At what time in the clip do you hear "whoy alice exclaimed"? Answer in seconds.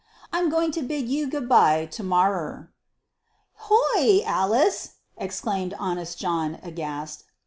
3.69-5.75